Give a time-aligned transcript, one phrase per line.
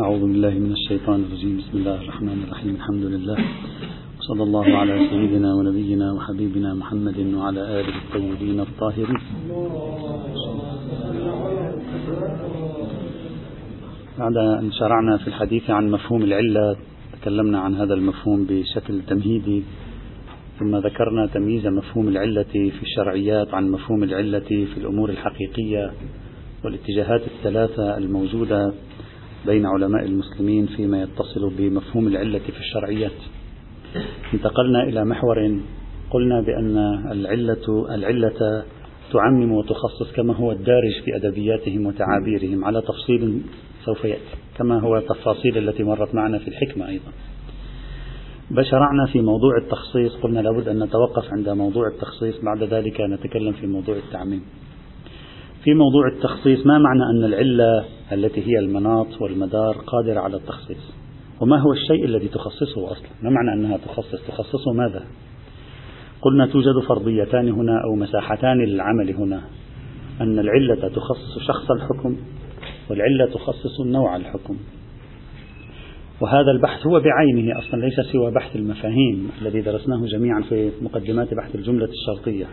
[0.00, 1.56] أعوذ بالله من الشيطان الرجيم.
[1.56, 2.74] بسم الله الرحمن الرحيم.
[2.74, 3.38] الحمد لله.
[4.18, 9.20] وصلى الله على سيدنا ونبينا وحبيبنا محمد وعلى آله الطيبين الطاهرين.
[14.18, 16.76] بعد أن شرعنا في الحديث عن مفهوم العلة
[17.20, 19.62] تكلمنا عن هذا المفهوم بشكل تمهيدي.
[20.58, 25.92] ثم ذكرنا تمييز مفهوم العلة في الشرعيات عن مفهوم العلة في الأمور الحقيقية
[26.64, 28.72] والاتجاهات الثلاثة الموجودة.
[29.46, 33.18] بين علماء المسلمين فيما يتصل بمفهوم العلة في الشرعيات.
[34.34, 35.60] انتقلنا إلى محور
[36.10, 36.76] قلنا بأن
[37.12, 38.64] العلة العلة
[39.12, 42.64] تعمم وتخصص كما هو الدارج في أدبياتهم وتعابيرهم.
[42.64, 43.42] على تفصيل
[43.84, 44.36] سوف يأتي.
[44.58, 47.12] كما هو التفاصيل التي مرت معنا في الحكمة أيضا.
[48.50, 50.16] بشرعنا في موضوع التخصيص.
[50.22, 52.40] قلنا لابد أن نتوقف عند موضوع التخصيص.
[52.44, 54.42] بعد ذلك نتكلم في موضوع التعميم.
[55.64, 60.92] في موضوع التخصيص ما معنى أن العلة التي هي المناط والمدار قادرة على التخصيص؟
[61.40, 65.02] وما هو الشيء الذي تخصصه أصلا؟ ما معنى أنها تخصص؟ تخصصه ماذا؟
[66.22, 69.40] قلنا توجد فرضيتان هنا أو مساحتان للعمل هنا.
[70.20, 72.16] أن العلة تخصص شخص الحكم
[72.90, 74.56] والعلة تخصص نوع الحكم.
[76.20, 81.54] وهذا البحث هو بعينه أصلا ليس سوى بحث المفاهيم الذي درسناه جميعا في مقدمات بحث
[81.54, 82.46] الجملة الشرطية.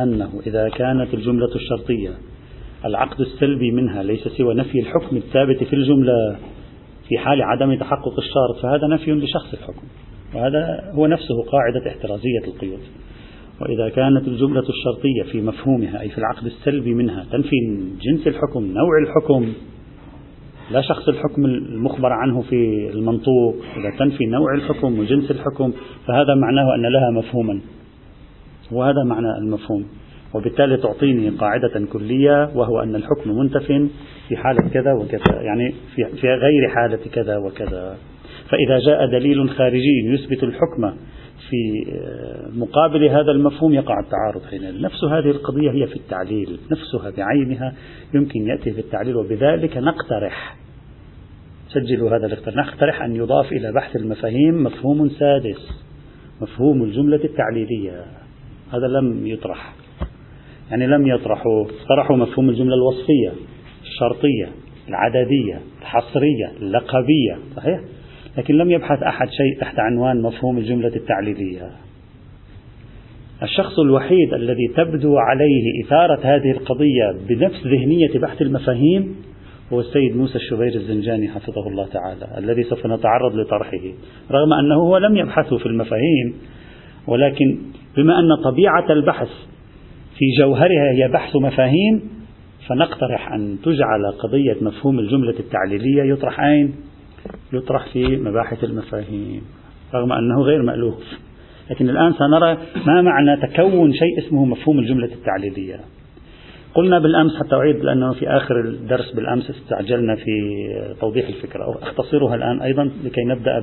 [0.00, 2.10] أنه إذا كانت الجملة الشرطية
[2.84, 6.36] العقد السلبي منها ليس سوى نفي الحكم الثابت في الجملة
[7.08, 9.86] في حال عدم تحقق الشرط فهذا نفي لشخص الحكم
[10.34, 12.80] وهذا هو نفسه قاعدة احترازية القيود.
[13.60, 17.56] وإذا كانت الجملة الشرطية في مفهومها أي في العقد السلبي منها تنفي
[18.02, 19.52] جنس الحكم نوع الحكم
[20.70, 25.72] لا شخص الحكم المخبر عنه في المنطوق إذا تنفي نوع الحكم وجنس الحكم
[26.06, 27.60] فهذا معناه أن لها مفهوما
[28.72, 29.86] وهذا معنى المفهوم.
[30.34, 33.66] وبالتالي تعطيني قاعدة كلية وهو أن الحكم منتف
[34.28, 37.96] في حالة كذا وكذا يعني في غير حالة كذا وكذا.
[38.48, 40.96] فإذا جاء دليل خارجي يثبت الحكم
[41.50, 41.86] في
[42.56, 44.82] مقابل هذا المفهوم يقع التعارض حينئذ.
[44.82, 47.74] نفس هذه القضية هي في التعليل نفسها بعينها
[48.14, 50.56] يمكن يأتي في التعليل وبذلك نقترح
[51.68, 55.84] سجلوا هذا الاقتراح نقترح أن يضاف إلى بحث المفاهيم مفهوم سادس
[56.42, 58.04] مفهوم الجملة التعليلية.
[58.72, 59.83] هذا لم يطرح.
[60.70, 63.32] يعني لم يطرحوا طرحوا مفهوم الجملة الوصفية
[63.82, 64.48] الشرطية
[64.88, 67.80] العددية الحصرية اللقبية صحيح؟
[68.38, 71.70] لكن لم يبحث أحد شيء تحت عنوان مفهوم الجملة التعليلية.
[73.42, 79.16] الشخص الوحيد الذي تبدو عليه إثارة هذه القضية بنفس ذهنية بحث المفاهيم
[79.72, 83.82] هو السيد موسى الشبير الزنجاني حفظه الله تعالى الذي سوف نتعرض لطرحه.
[84.30, 86.34] رغم أنه هو لم يبحث في المفاهيم
[87.06, 87.58] ولكن
[87.96, 89.28] بما أن طبيعة البحث
[90.18, 92.02] في جوهرها هي بحث مفاهيم
[92.68, 96.74] فنقترح أن تجعل قضية مفهوم الجملة التعليلية يطرح أين؟
[97.52, 99.42] يطرح في مباحث المفاهيم
[99.94, 101.04] رغم أنه غير مألوف
[101.70, 105.80] لكن الآن سنرى ما معنى تكون شيء اسمه مفهوم الجملة التعليلية
[106.74, 110.30] قلنا بالأمس حتى أعيد لأنه في آخر الدرس بالأمس استعجلنا في
[111.00, 113.62] توضيح الفكرة أختصرها الآن أيضا لكي نبدأ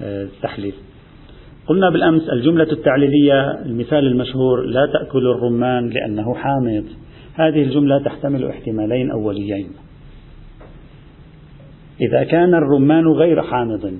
[0.00, 0.74] بالتحليل
[1.66, 6.84] قلنا بالأمس الجملة التعليلية المثال المشهور لا تأكل الرمان لأنه حامض.
[7.34, 9.70] هذه الجملة تحتمل احتمالين أوليين.
[12.00, 13.92] إذا كان الرمان غير حامض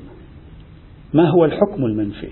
[1.15, 2.29] ما هو الحكم المنفي؟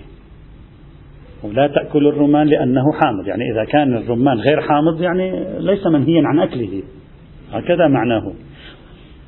[1.43, 3.27] ولا تأكل الرمان لأنه حامض.
[3.27, 6.83] يعني إذا كان الرمان غير حامض يعني ليس منهيا عن أكله.
[7.51, 8.33] هكذا معناه.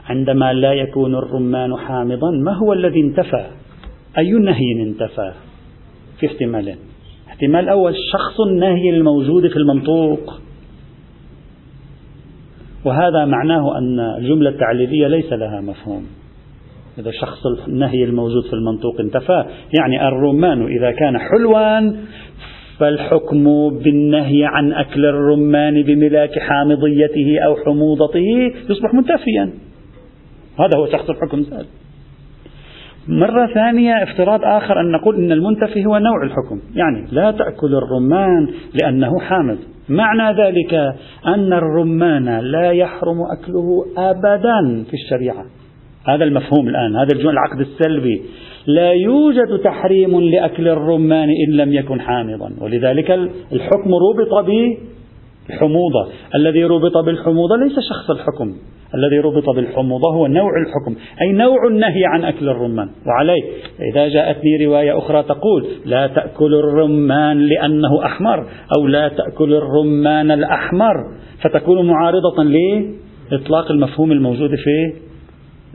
[0.10, 3.46] عندما لا يكون الرمان حامضا ما هو الذي انتفى؟
[4.18, 5.47] أي نهي انتفى؟
[6.20, 6.78] في احتمالين.
[7.28, 10.42] احتمال الأول شخص النهي الموجود في المنطوق.
[12.86, 16.08] وهذا معناه أن الجملة التعليلية ليس لها مفهوم.
[17.00, 19.46] إذا شخص النهي الموجود في المنطوق انتفى
[19.80, 21.92] يعني الرمان إذا كان حلوا
[22.80, 29.54] فالحكم بالنهي عن أكل الرمان بملاك حامضيته أو حموضته يصبح منتفيا.
[30.60, 31.44] هذا هو شخص الحكم.
[31.44, 31.66] سأل
[33.10, 36.60] مرة ثانية افتراض آخر أن نقول أن المنتفي هو نوع الحكم.
[36.76, 38.48] يعني لا تأكل الرمان
[38.82, 39.58] لأنه حامض
[39.90, 40.74] معنى ذلك
[41.28, 45.46] أن الرمان لا يحرم أكله أبدا في الشريعة.
[46.08, 46.96] هذا المفهوم الآن.
[46.96, 48.22] هذا العقد السلبي.
[48.68, 53.12] لا يوجد تحريم لأكل الرمان إن لم يكن حامضا ولذلك
[53.52, 54.46] الحكم ربط
[55.48, 58.56] بالحموضة الذي ربط بالحموضة ليس شخص الحكم.
[58.96, 62.90] الذي ربط بالحموضة هو نوع الحكم أي نوع النهي عن أكل الرمان.
[63.08, 63.44] وعليه
[63.92, 68.48] إذا جاءتني رواية أخرى تقول لا تأكل الرمان لأنه أحمر
[68.78, 70.94] أو لا تأكل الرمان الأحمر.
[71.44, 74.94] فتكون معارضة لإطلاق المفهوم الموجود في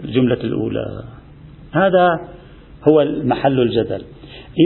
[0.05, 0.87] الجملة الأولى.
[1.73, 2.09] هذا
[2.89, 4.03] هو محل الجدل.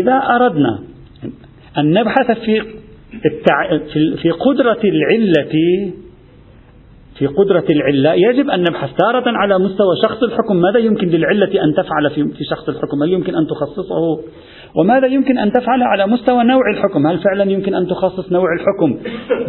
[0.02, 0.78] إذا أردنا
[1.78, 2.62] أن نبحث في
[4.22, 5.92] في قدرة العلة
[7.18, 10.56] في قدرة العلة يجب أن نبحث تارة على مستوى شخص الحكم.
[10.56, 14.20] ماذا يمكن للعلة أن تفعل في شخص الحكم؟ هل يمكن أن تخصصه؟
[14.74, 18.98] وماذا يمكن أن تفعل على مستوى نوع الحكم؟ هل فعلا يمكن أن تخصص نوع الحكم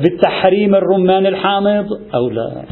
[0.04, 2.64] بالتحريم الرمان الحامض أو لا؟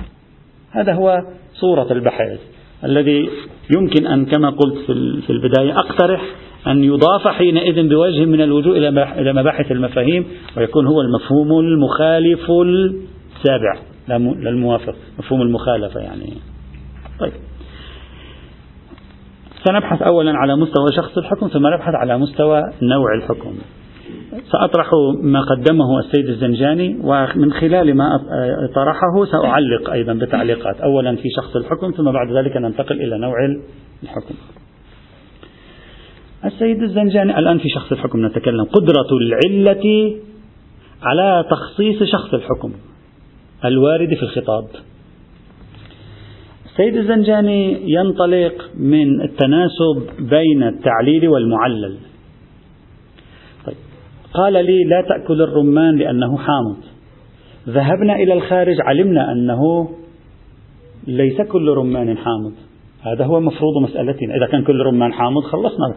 [0.71, 1.17] هذا هو
[1.53, 2.39] صورة البحث.
[2.85, 3.29] الذي
[3.77, 4.77] يمكن أن كما قلت
[5.25, 6.21] في البداية أقترح
[6.67, 8.77] أن يضاف حينئذ بوجه من الوجوه
[9.17, 10.25] إلى مباحث المفاهيم
[10.57, 13.79] ويكون هو المفهوم المخالف السابع.
[14.19, 16.33] للموافق مفهوم المخالفة يعني.
[17.19, 17.33] طيب.
[19.63, 23.55] سنبحث أولا على مستوى شخص الحكم ثم نبحث على مستوى نوع الحكم.
[24.51, 24.89] سأطرح
[25.21, 28.17] ما قدمه السيد الزنجاني ومن خلال ما
[28.75, 30.81] طرحه سأعلق أيضا بتعليقات.
[30.81, 33.35] أولا في شخص الحكم ثم بعد ذلك ننتقل إلى نوع
[34.03, 34.35] الحكم.
[36.45, 38.63] السيد الزنجاني الآن في شخص الحكم نتكلم.
[38.63, 40.15] قدرة العلة
[41.03, 42.73] على تخصيص شخص الحكم
[43.65, 44.65] الوارد في الخطاب.
[46.65, 51.97] السيد الزنجاني ينطلق من التناسب بين التعليل والمعلل.
[54.37, 56.77] قال لي لا تأكل الرمان لأنه حامض.
[57.69, 59.89] ذهبنا إلى الخارج علمنا أنه
[61.07, 62.53] ليس كل رمان حامض.
[63.01, 64.35] هذا هو مفروض مسألتنا.
[64.35, 65.95] إذا كان كل رمان حامض خلصنا.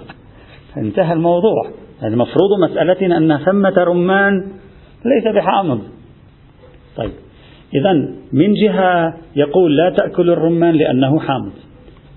[0.76, 1.70] انتهى الموضوع.
[2.02, 4.32] يعني مفروض مسألتنا أن ثمة رمان
[5.04, 5.80] ليس بحامض.
[6.96, 7.10] طيب.
[7.74, 7.92] إذا
[8.32, 11.52] من جهة يقول لا تأكل الرمان لأنه حامض.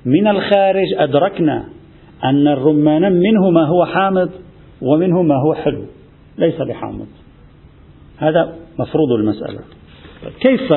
[0.06, 1.63] من الخارج أدركنا
[2.24, 4.29] أن الرمان منه ما هو حامض
[4.81, 5.83] ومنه ما هو حلو.
[6.37, 7.07] ليس بحامض.
[8.17, 9.59] هذا مفروض المسألة.
[10.39, 10.73] كيف؟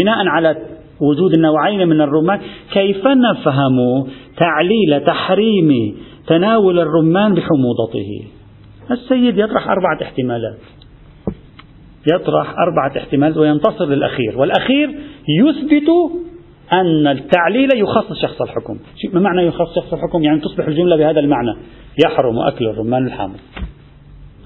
[0.00, 0.56] بناء على
[1.00, 2.40] وجود النوعين من الرمان
[2.72, 4.06] كيف نفهم
[4.36, 5.96] تعليل تحريم
[6.26, 8.24] تناول الرمان بحموضته؟
[8.90, 10.58] السيد يطرح أربعة احتمالات.
[12.12, 14.88] يطرح أربعة احتمالات وينتصر للأخير والأخير
[15.28, 15.88] يثبت
[16.72, 18.78] أن التعليل يخصص شخص الحكم.
[19.12, 21.56] ما معنى يخصص شخص الحكم؟ يعني تصبح الجملة بهذا المعنى
[22.06, 23.38] يحرم أكل الرمان الحامض.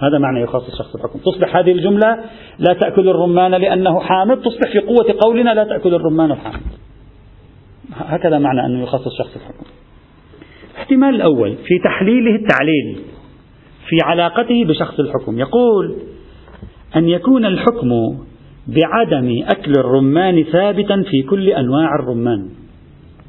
[0.03, 1.19] هذا معنى يخصص شخص الحكم.
[1.19, 2.19] تصبح هذه الجملة
[2.59, 6.61] لا تأكل الرمان لأنه حامض تصبح في قوة قولنا لا تأكل الرمان الحامض
[7.95, 9.67] هكذا معنى أنه يخصص شخص الحكم.
[10.75, 12.99] الاحتمال الأول في تحليله التعليل
[13.89, 15.39] في علاقته بشخص الحكم.
[15.39, 15.97] يقول
[16.97, 17.91] أن يكون الحكم
[18.67, 22.49] بعدم أكل الرمان ثابتا في كل أنواع الرمان.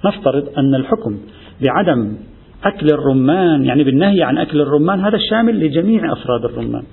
[0.06, 1.18] نفترض أن الحكم
[1.62, 2.16] بعدم
[2.66, 6.84] أكل الرمان يعني بالنهي عن أكل الرمان هذا الشامل لجميع أفراد الرمان.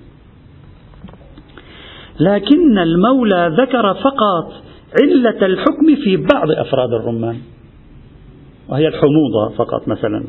[2.21, 4.53] لكن المولى ذكر فقط
[5.03, 7.37] علة الحكم في بعض أفراد الرمان
[8.69, 10.25] وهي الحموضة فقط مثلا.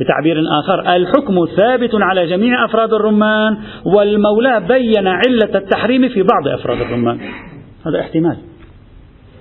[0.00, 6.80] بتعبير آخر الحكم ثابت على جميع أفراد الرمان والمولى بين علة التحريم في بعض أفراد
[6.80, 7.20] الرمان.
[7.86, 8.36] هذا احتمال.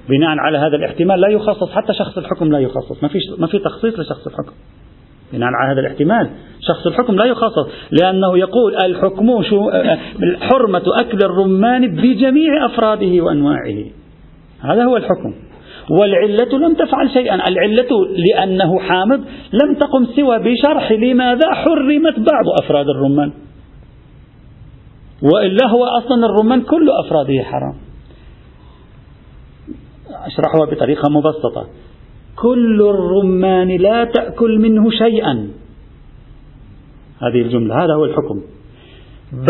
[0.09, 3.03] بناء على هذا الاحتمال لا يخصص حتى شخص الحكم لا يخصص.
[3.03, 4.53] ما في ما في تخصيص لشخص الحكم.
[5.33, 6.29] بناء على هذا الاحتمال
[6.59, 7.67] شخص الحكم لا يخصص.
[7.91, 9.71] لأنه يقول الحكم شو
[10.39, 13.85] حرمة أكل الرمان بجميع أفراده وأنواعه.
[14.61, 15.33] هذا هو الحكم.
[15.89, 17.35] والعلة لم تفعل شيئا.
[17.49, 19.19] العلة لأنه حامض
[19.53, 23.31] لم تقم سوى بشرح لماذا حرمت بعض أفراد الرمان.
[25.33, 27.88] وإلا هو أصلا الرمان كل أفراده حرام.
[30.25, 31.67] أشرحها بطريقة مبسطة.
[32.35, 35.47] كل الرمان لا تأكل منه شيئا.
[37.21, 38.41] هذه الجملة هذا هو الحكم.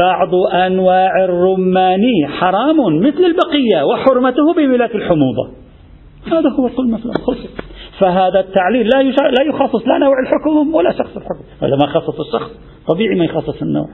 [0.01, 5.49] بعض أنواع الرمان حرام مثل البقية وحرمته بولاة الحموضة.
[6.25, 7.13] هذا هو كل مثلا.
[7.99, 11.43] فهذا التعليل لا لا يخصص لا نوع الحكم ولا شخص الحكم.
[11.61, 12.51] هذا ما خصص الشخص.
[12.87, 13.89] طبيعي ما يخصص النوع.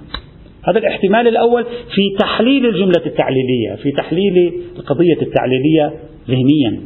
[0.70, 5.94] هذا الاحتمال الأول في تحليل الجملة التعليلية في تحليل القضية التعليلية
[6.30, 6.82] ذهنيا.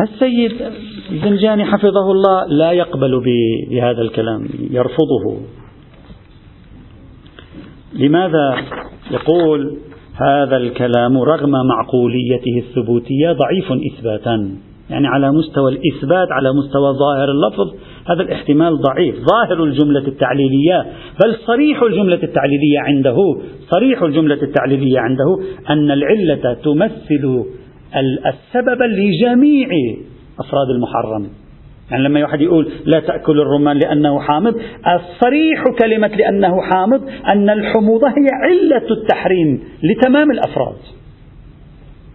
[0.00, 0.52] السيد
[1.10, 3.22] الزنجاني حفظه الله لا يقبل
[3.70, 5.40] بهذا الكلام يرفضه.
[7.94, 8.56] لماذا
[9.10, 9.78] يقول
[10.14, 14.56] هذا الكلام رغم معقوليته الثبوتية ضعيف إثباتا؟
[14.90, 17.74] يعني على مستوى الإثبات على مستوى ظاهر اللفظ
[18.10, 19.14] هذا الاحتمال ضعيف.
[19.14, 20.86] ظاهر الجملة التعليلية
[21.24, 23.16] بل صريح الجملة التعليلية عنده
[23.70, 25.38] صريح الجملة التعليلية عنده
[25.70, 27.44] أن العلة تمثل
[28.26, 29.68] السبب لجميع
[30.38, 31.28] أفراد المحرم.
[31.90, 34.54] يعني لما واحد يقول لا تأكل الرمان لأنه حامض
[34.94, 40.76] الصريح كلمة لأنه حامض أن الحموضة هي علة التحريم لتمام الأفراد.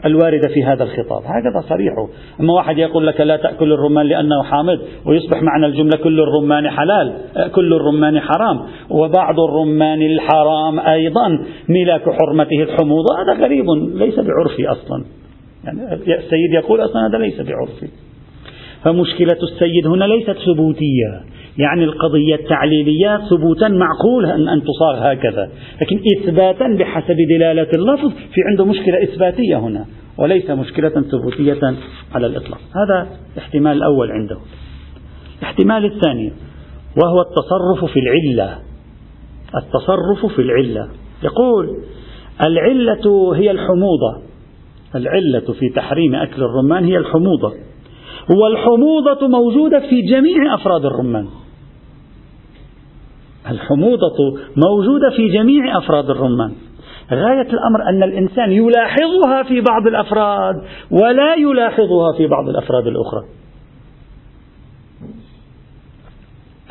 [0.05, 1.22] الواردة في هذا الخطاب.
[1.25, 1.93] هكذا صريح.
[2.39, 7.13] أما واحد يقول لك لا تأكل الرمان لأنه حامض ويصبح معنى الجملة كل الرمان حلال
[7.51, 11.27] كل الرمان حرام وبعض الرمان الحرام أيضا
[11.70, 13.24] ملاك حرمته الحموضة.
[13.24, 13.65] هذا غريب
[13.96, 15.05] ليس بعرفي أصلا.
[15.63, 17.88] يعني السيد يقول أصلا هذا ليس بعرفي
[18.84, 21.22] فمشكلة السيد هنا ليست ثبوتية.
[21.58, 25.51] يعني القضية التعليلية ثبوتا معقول أن, أن تصاغ هكذا.
[25.81, 29.86] لكن إثباتا بحسب دلالة اللفظ في عنده مشكلة إثباتية هنا
[30.17, 31.75] وليس مشكلة ثبوتية
[32.15, 32.60] على الإطلاق.
[32.75, 34.38] هذا الاحتمال الأول عنده.
[35.39, 36.34] الاحتمال الثاني
[37.03, 38.58] وهو التصرف في العلة.
[39.55, 40.89] التصرف في العلة.
[41.24, 41.84] يقول
[42.41, 44.22] العلة هي الحموضة.
[44.96, 47.53] العلة في تحريم أكل الرمان هي الحموضة.
[48.29, 51.27] والحموضة موجودة في جميع أفراد الرمان.
[53.50, 54.17] الحموضة
[54.67, 56.51] موجودة في جميع أفراد الرمان.
[57.12, 60.55] غاية الأمر أن الإنسان يلاحظها في بعض الأفراد
[60.91, 63.21] ولا يلاحظها في بعض الأفراد الأخرى.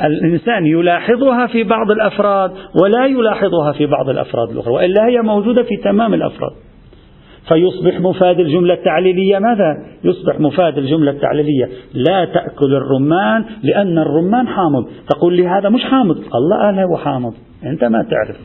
[0.04, 5.76] الإنسان يلاحظها في بعض الأفراد ولا يلاحظها في بعض الأفراد الأخرى وإلا هي موجودة في
[5.84, 6.52] تمام الأفراد.
[7.50, 11.68] فيصبح مفاد الجملة التعليلية ماذا؟ يصبح مفاد الجملة التعليلية.
[11.94, 14.88] لا تأكل الرمان لأن الرمان حامض.
[15.08, 16.16] تقول لي هذا مش حامض.
[16.34, 17.34] الله قال هو حامض.
[17.64, 18.36] أنت ما تعرف.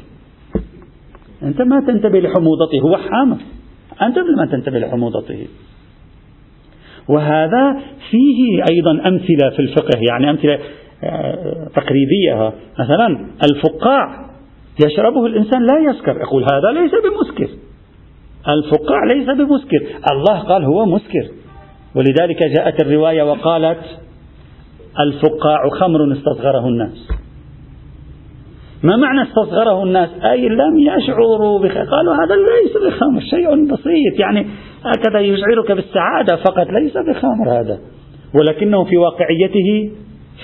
[1.44, 2.80] أنت ما تنتبه لحموضته.
[2.82, 3.38] هو حامض.
[4.02, 5.48] أنت ما تنتبه لحموضته.
[7.10, 7.80] وهذا
[8.12, 10.00] فيه أيضا أمثلة في الفقه.
[10.10, 10.60] يعني أمثلة
[11.04, 12.54] آه، تقريبية.
[12.80, 14.26] مثلا الفقاع
[14.86, 16.18] يشربه الإنسان لا يسكر.
[16.18, 17.65] يقول هذا ليس بمسكر.
[18.50, 19.86] الفقاع ليس بمسكر.
[20.12, 21.28] الله قال هو مسكر.
[21.96, 23.80] ولذلك جاءت الرواية وقالت
[25.00, 27.08] الفقاع خمر استصغره الناس.
[28.84, 31.74] ما معنى استصغره الناس؟ أي لم يشعروا بخ...
[31.74, 34.20] قالوا هذا ليس بخمر شيء بسيط.
[34.20, 34.48] يعني
[34.86, 37.80] هكذا يشعرك بالسعادة فقط ليس بخمر هذا.
[38.40, 39.92] ولكنه في واقعيته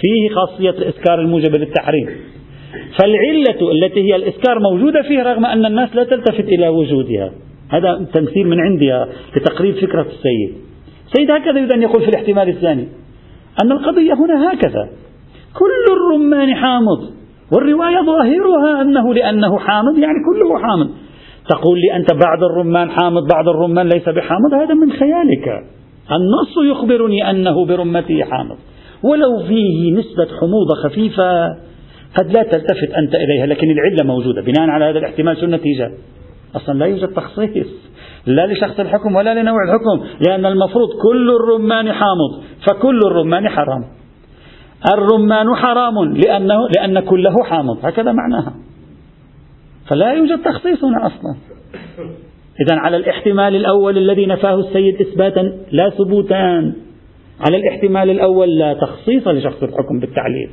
[0.01, 2.08] فيه خاصية الإسكار الموجبة للتحريم.
[3.00, 7.31] فالعلة التي هي الإسكار موجودة فيه رغم أن الناس لا تلتفت إلى وجودها.
[7.71, 8.91] هذا تمثيل من عندي
[9.35, 10.57] لتقريب فكرة السيد.
[11.05, 12.87] السيد هكذا يريد أن يقول في الاحتمال الثاني
[13.63, 14.89] أن القضية هنا هكذا.
[15.59, 17.09] كل الرمان حامض
[17.51, 20.89] والرواية ظاهرها أنه لأنه حامض يعني كله حامض.
[21.49, 25.47] تقول لي أنت بعض الرمان حامض بعض الرمان ليس بحامض؟ هذا من خيالك.
[26.11, 28.57] النص يخبرني أنه برمته حامض.
[29.03, 31.45] ولو فيه نسبة حموضة خفيفة
[32.17, 35.91] قد لا تلتفت أنت إليها لكن العلة موجودة بناء على هذا الاحتمال شو النتيجة
[36.55, 37.67] أصلا لا يوجد تخصيص
[38.25, 43.86] لا لشخص الحكم ولا لنوع الحكم لأن المفروض كل الرمان حامض فكل الرمان حرام.
[44.93, 48.53] الرمان حرام لأنه لأن كله حامض هكذا معناها.
[49.89, 51.36] فلا يوجد تخصيص هنا أصلا.
[52.62, 56.74] إذا على الاحتمال الأول الذي نفاه السيد إثباتا لا ثبوتان
[57.39, 60.50] على الاحتمال الأول لا تخصيص لشخص الحكم بالتعليل.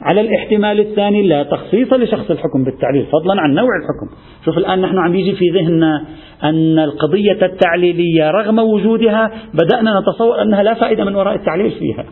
[0.00, 4.16] على الاحتمال الثاني لا تخصيص لشخص الحكم بالتعليل فضلا عن نوع الحكم.
[4.44, 6.04] شوف الآن نحن عم يجي في ذهننا
[6.44, 12.04] أن القضية التعليلية رغم وجودها بدأنا نتصور أنها لا فائدة من وراء التعليل فيها.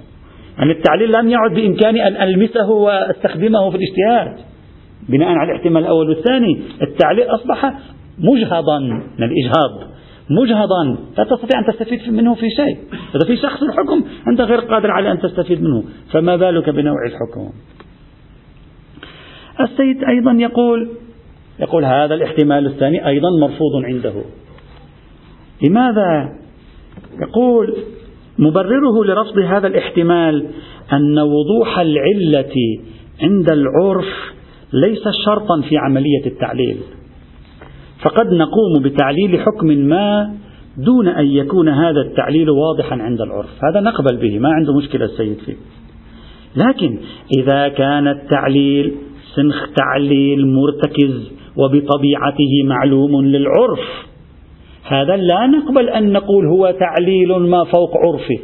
[0.58, 4.44] يعني التعليل لم يعد بإمكاني أن ألمسه وأستخدمه في الاجتهاد.
[5.08, 7.72] بناء على الاحتمال الأول والثاني التعليل أصبح
[8.18, 8.78] مجهضا
[9.18, 9.92] من الإجهاض
[10.30, 10.98] مجهضا.
[11.18, 12.76] لا تستطيع أن تستفيد منه في شيء.
[13.14, 15.84] إذا في شخص الحكم أنت غير قادر على أن تستفيد منه.
[16.12, 17.52] فما بالك بنوع الحكم؟
[19.60, 20.88] السيد أيضا يقول
[21.60, 24.14] يقول هذا الاحتمال الثاني أيضا مرفوض عنده.
[25.62, 26.28] لماذا؟
[27.20, 27.76] يقول
[28.38, 30.46] مبرره لرفض هذا الاحتمال
[30.92, 32.54] أن وضوح العلة
[33.22, 34.06] عند العرف
[34.72, 36.76] ليس شرطا في عملية التعليل؟
[38.02, 40.34] فقد نقوم بتعليل حكم ما
[40.76, 43.64] دون أن يكون هذا التعليل واضحا عند العرف.
[43.64, 45.56] هذا نقبل به ما عنده مشكلة السيد فيه.
[46.56, 46.98] لكن
[47.38, 48.94] إذا كان التعليل
[49.36, 53.80] سنخ تعليل مرتكز وبطبيعته معلوم للعرف.
[54.84, 58.38] هذا لا نقبل أن نقول هو تعليل ما فوق عرفه.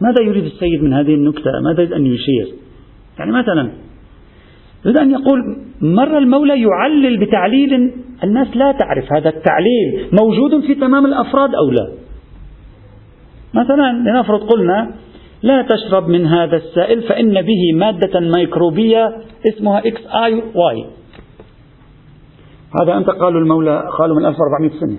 [0.00, 2.46] ماذا يريد السيد من هذه النكتة؟ ماذا يريد أن يشير؟
[3.18, 3.70] يعني مثلا
[4.84, 7.92] يريد أن يقول مر المولى يعلل بتعليل
[8.24, 11.88] الناس لا تعرف هذا التعليل موجود في تمام الأفراد أو لا؟
[13.54, 14.94] مثلا لنفرض قلنا
[15.42, 20.86] لا تشرب من هذا السائل فإن به مادة ميكروبية اسمها X I Y.
[22.82, 24.96] هذا أنت قالوا المولى قالوا من 1400 سنة.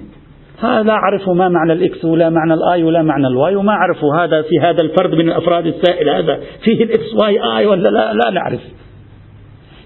[0.83, 3.71] لا أعرف ما معنى ال X ولا معنى ال I ولا معنى ال Y وما
[3.71, 6.39] أعرف هذا في هذا الفرد من الأفراد السائل هذا.
[6.63, 8.61] فيه ال X Y I ولا لا, لا نعرف.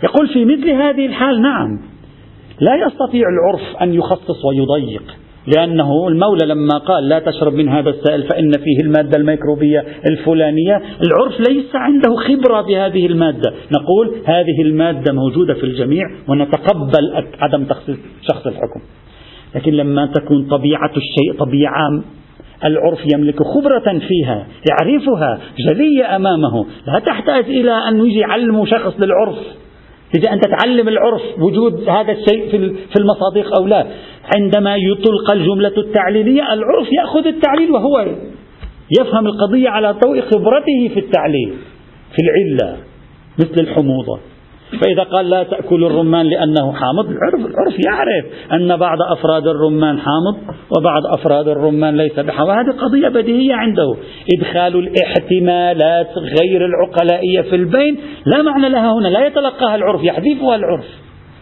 [0.03, 1.79] يقول في مثل هذه الحال نعم
[2.59, 5.03] لا يستطيع العرف أن يخصص ويضيق.
[5.55, 11.39] لأنه المولى لما قال لا تشرب من هذا السائل فإن فيه المادة الميكروبية الفلانية العرف
[11.49, 13.53] ليس عنده خبرة بهذه المادة.
[13.79, 17.97] نقول هذه المادة موجودة في الجميع ونتقبل عدم تخصيص
[18.31, 18.81] شخص الحكم.
[19.55, 22.03] لكن لما تكون طبيعة الشيء طبيعة
[22.65, 26.65] العرف يملك خبرة فيها يعرفها جلية أمامه.
[26.87, 29.37] لا تحتاج إلى أن يجي يعلم شخص للعرف.
[30.13, 32.49] تجي أن تتعلم العرف وجود هذا الشيء
[32.93, 33.87] في المصادق أو لا.
[34.35, 38.05] عندما تلقى الجملة التعليلية العرف يأخذ التعليل وهو
[38.99, 41.53] يفهم القضية على ضوء خبرته في التعليل
[42.15, 42.77] في العلة
[43.39, 44.19] مثل الحموضة.
[44.81, 50.55] فإذا قال لا تأكل الرمان لأنه حامض العرف, العرف يعرف أن بعض أفراد الرمان حامض
[50.77, 52.49] وبعض أفراد الرمان ليس بحامض.
[52.49, 53.95] هذه قضية بديهية عنده.
[54.37, 60.85] إدخال الاحتمالات غير العقلائية في البين لا معنى لها هنا لا يتلقاها العرف يحذفها العرف.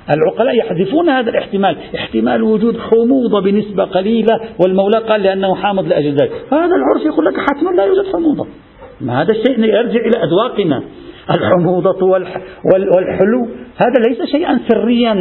[0.10, 1.78] العقلاء يحذفون هذا الاحتمال.
[1.96, 7.34] احتمال وجود حموضة بنسبة قليلة والمولى قال لأنه حامض لأجل ذلك هذا العرف يقول لك
[7.40, 8.48] حتما لا يوجد حموضة.
[9.02, 10.84] ما هذا الشيء يرجع إلى أذواقنا.
[11.30, 13.48] الحموضة والحلو.
[13.78, 15.14] هذا ليس شيئا سريا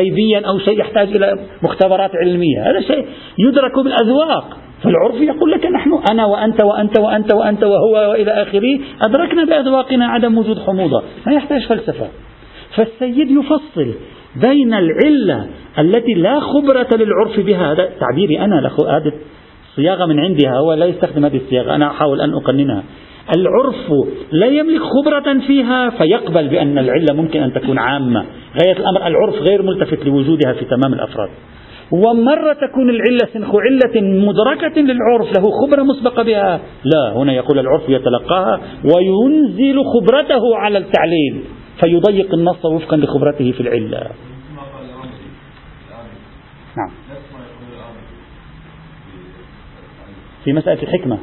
[0.00, 2.70] غيبيا أو شيء يحتاج إلى مختبرات علمية.
[2.70, 3.06] هذا شيء
[3.38, 4.56] يدرك بالأذواق.
[4.82, 10.38] فالعرف يقول لك نحن أنا وأنت وأنت وأنت وأنت وهو وإلى آخره أدركنا بأذواقنا عدم
[10.38, 11.02] وجود حموضة.
[11.26, 12.06] ما يحتاج فلسفة.
[12.76, 13.94] فالسيد يفصل
[14.40, 15.46] بين العلة
[15.78, 17.72] التي لا خبرة للعرف بها.
[17.72, 19.12] هذا تعبيري أنا هذه
[19.76, 21.74] صياغة من عندها هو لا يستخدم هذه الصياغة.
[21.74, 22.82] أنا أحاول أن أقننها.
[23.36, 23.92] العرف
[24.32, 28.24] لا يملك خبرة فيها فيقبل بأن العلة ممكن أن تكون عامة.
[28.62, 31.28] غاية الأمر العرف غير ملتفت لوجودها في تمام الأفراد.
[31.92, 36.60] ومرة تكون العلة سنخ علة مدركة للعرف له خبرة مسبقة بها.
[36.84, 41.42] لا هنا يقول العرف يتلقاها وينزل خبرته على التعليل
[41.80, 44.10] فيضيق النص وفقا لخبرته في العلة
[46.76, 46.90] نعم
[50.46, 51.18] في مسألة الحكمة.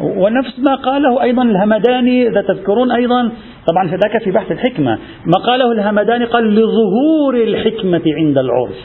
[0.00, 3.32] ونفس ما قاله أيضا الهمداني إذا تذكرون أيضا
[3.66, 4.98] طبعا ذاك في بحث الحكمة.
[5.26, 8.76] ما قاله الهمداني قال لظهور الحكمة عند العرف.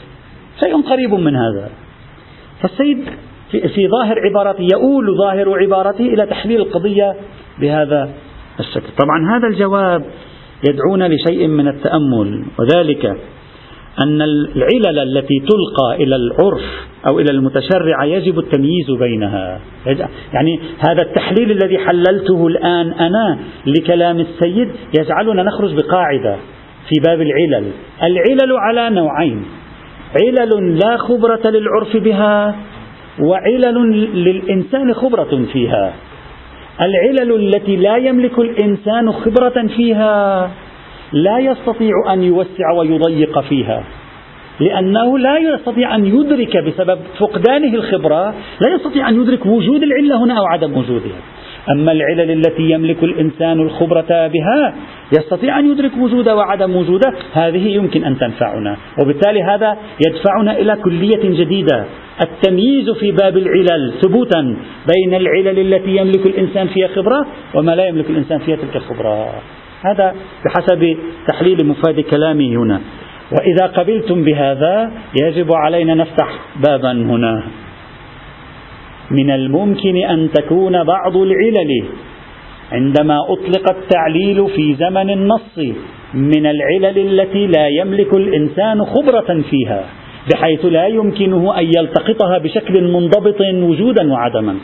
[0.64, 1.70] شيء قريب من هذا.
[2.62, 3.04] فالسيد
[3.50, 7.14] في, ظاهر عبارته يؤول ظاهر عبارته إلى تحليل القضية
[7.60, 8.10] بهذا
[8.60, 8.88] الشكل.
[8.98, 10.04] طبعا هذا الجواب
[10.68, 13.16] يدعونا لشيء من التأمل وذلك
[14.02, 16.62] أن العلل التي تلقى إلى العرف
[17.06, 19.60] أو إلى المتشرع يجب التمييز بينها.
[20.32, 24.68] يعني هذا التحليل الذي حللته الآن أنا لكلام السيد
[25.00, 26.36] يجعلنا نخرج بقاعدة
[26.88, 27.70] في باب العلل.
[28.02, 29.44] العلل على نوعين.
[30.20, 32.56] علل لا خبرة للعرف بها
[33.20, 33.74] وعلل
[34.14, 35.92] للإنسان خبرة فيها.
[36.80, 40.50] العلل التي لا يملك الإنسان خبرة فيها
[41.12, 43.84] لا يستطيع أن يوسع ويضيق فيها.
[44.60, 50.38] لأنه لا يستطيع أن يدرك بسبب فقدانه الخبرة لا يستطيع أن يدرك وجود العلة هنا
[50.38, 51.20] أو عدم وجودها.
[51.70, 54.74] أما العلل التي يملك الإنسان الخبرة بها
[55.18, 58.76] يستطيع أن يدرك وجودها وعدم وجودها هذه يمكن أن تنفعنا.
[59.02, 61.84] وبالتالي هذا يدفعنا إلى كلية جديدة
[62.22, 64.56] التمييز في باب العلل ثبوتا
[64.94, 69.34] بين العلل التي يملك الإنسان فيها خبرة وما لا يملك الإنسان فيها تلك الخبرة.
[69.82, 70.14] هذا
[70.44, 70.96] بحسب
[71.28, 72.80] تحليل مفاد كلامي هنا.
[73.32, 76.28] وإذا قبلتم بهذا يجب علينا نفتح
[76.66, 77.42] بابا هنا.
[79.10, 81.84] من الممكن أن تكون بعض العلل.
[82.72, 85.58] عندما أطلق التعليل في زمن النص
[86.14, 89.84] من العلل التي لا يملك الإنسان خبرة فيها
[90.32, 94.56] بحيث لا يمكنه أن يلتقطها بشكل منضبط وجودا وعدما.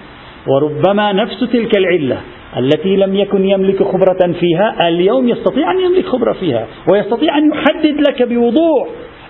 [0.49, 2.21] وربما نفس تلك العلة
[2.57, 8.01] التي لم يكن يملك خبرة فيها اليوم يستطيع أن يملك خبرة فيها ويستطيع أن يحدد
[8.09, 8.89] لك بوضوح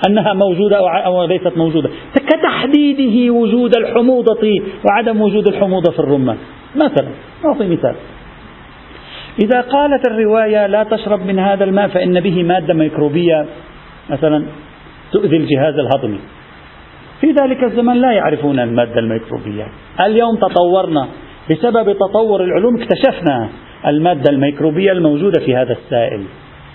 [0.08, 1.90] أنها موجودة أو ليست موجودة.
[2.14, 4.48] كتحديده وجود الحموضة
[4.84, 6.36] وعدم وجود الحموضة في الرمان
[6.76, 7.08] مثلا
[7.44, 7.94] أعطي مثال.
[9.42, 13.46] إذا قالت الرواية لا تشرب من هذا الماء فإن به مادة ميكروبية
[14.10, 14.46] مثلا
[15.12, 16.18] تؤذي الجهاز الهضمي.
[17.20, 19.66] في ذلك الزمن لا يعرفون المادة الميكروبية.
[20.00, 21.06] اليوم تطورنا.
[21.50, 23.48] بسبب تطور العلوم اكتشفنا
[23.86, 26.24] المادة الميكروبية الموجودة في هذا السائل.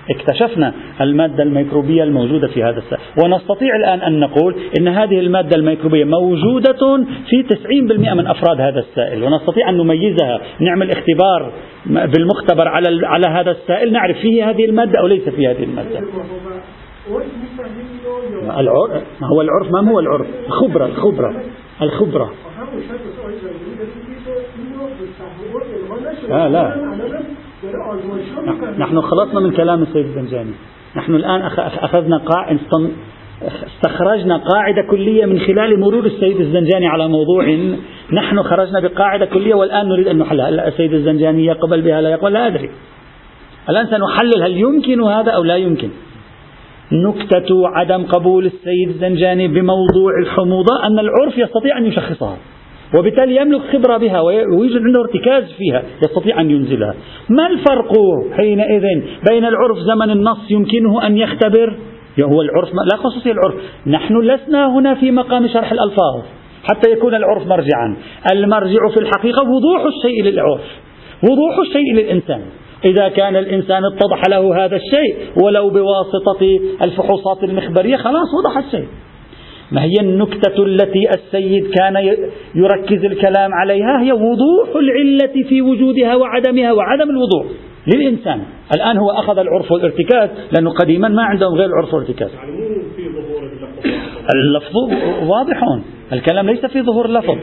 [0.10, 3.01] اكتشفنا المادة الميكروبية الموجودة في هذا السائل.
[3.23, 9.23] ونستطيع الآن أن نقول أن هذه المادة الميكروبية موجودة في 90% من أفراد هذا السائل.
[9.23, 11.53] ونستطيع أن نميزها نعمل اختبار
[11.86, 15.99] بالمختبر على, على هذا السائل نعرف فيه هذه المادة أو ليس فيه هذه المادة.
[18.60, 21.36] العرف؟ ما هو العرف؟ ما هو العرف؟ الخبرة الخبرة
[21.81, 22.31] الخبرة.
[26.32, 26.76] لا لا.
[28.78, 30.52] نحن خلصنا من كلام السيد الزنجاني
[30.96, 32.58] نحن الآن أخذنا قاع
[33.44, 37.46] استخرجنا قاعدة كلية من خلال مرور السيد الزنجاني على موضوع
[38.13, 40.67] نحن خرجنا بقاعدة كلية والآن نريد أن نحلها.
[40.67, 42.70] السيد الزنجاني يقبل بها؟ لا يقبل لا أدري.
[43.70, 45.89] الآن سنحلل هل يمكن هذا أو لا يمكن؟
[46.91, 52.38] نكتة عدم قبول السيد الزنجاني بموضوع الحموضة أن العرف يستطيع أن يشخصها.
[52.95, 56.93] وبالتالي يملك خبرة بها ويوجد عنده ارتكاز فيها يستطيع أن ينزلها.
[57.30, 57.93] ما الفرق
[58.38, 58.84] حينئذ
[59.30, 61.77] بين العرف زمن النص يمكنه أن يختبر؟
[62.19, 63.54] هو العرف لا خصوصية العرف.
[63.88, 66.21] نحن لسنا هنا في مقام شرح الألفاظ
[66.63, 67.97] حتى يكون العرف مرجعا.
[68.34, 70.62] المرجع في الحقيقة وضوح الشيء للعرف
[71.23, 72.41] وضوح الشيء للإنسان.
[72.86, 78.88] إذا كان الإنسان اتضح له هذا الشيء ولو بواسطة الفحوصات المخبرية خلاص وضح الشيء.
[79.71, 81.95] ما هي النكتة التي السيد كان
[82.55, 87.45] يركز الكلام عليها؟ هي وضوح العلة في وجودها وعدمها وعدم الوضوح
[87.95, 88.41] للإنسان.
[88.75, 92.29] الآن هو أخذ العرف والارتكاز لأنه قديما ما عندهم غير العرف والارتكاز.
[94.36, 94.75] اللفظ
[95.29, 95.63] واضح
[96.13, 97.38] الكلام ليس في ظهور اللفظ